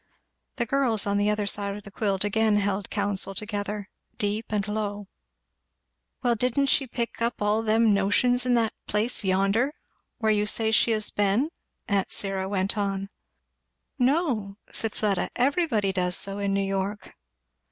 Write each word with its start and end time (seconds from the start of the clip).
The 0.55 0.65
girls 0.65 1.05
on 1.05 1.19
the 1.19 1.29
other 1.29 1.45
side 1.45 1.75
of 1.77 1.83
the 1.83 1.91
quilt 1.91 2.23
again 2.23 2.55
held 2.55 2.89
counsel 2.89 3.35
together, 3.35 3.87
deep 4.17 4.47
and 4.49 4.67
low. 4.67 5.07
"Well 6.23 6.33
didn't 6.33 6.71
she 6.71 6.87
pick 6.87 7.21
up 7.21 7.39
all 7.39 7.61
them 7.61 7.93
notions 7.93 8.43
in 8.43 8.55
that 8.55 8.73
place 8.87 9.23
yonder? 9.23 9.75
where 10.17 10.31
you 10.31 10.47
say 10.47 10.71
she 10.71 10.89
has 10.89 11.11
been?" 11.11 11.51
aunt 11.87 12.11
Syra 12.11 12.49
went 12.49 12.79
on. 12.79 13.11
"No," 13.99 14.57
said 14.71 14.95
Fleda; 14.95 15.29
"everybody 15.35 15.93
does 15.93 16.15
so 16.15 16.39
in 16.39 16.51
New 16.51 16.65
York." 16.65 17.13